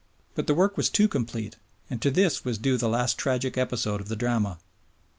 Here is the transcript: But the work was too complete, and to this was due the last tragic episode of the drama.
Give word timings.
But 0.33 0.47
the 0.47 0.55
work 0.55 0.77
was 0.77 0.89
too 0.89 1.07
complete, 1.07 1.57
and 1.87 2.01
to 2.01 2.09
this 2.09 2.43
was 2.43 2.57
due 2.57 2.75
the 2.75 2.89
last 2.89 3.19
tragic 3.19 3.55
episode 3.55 4.01
of 4.01 4.07
the 4.07 4.15
drama. 4.15 4.57